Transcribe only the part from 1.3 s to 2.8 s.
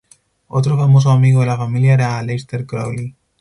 de la familia era Aleister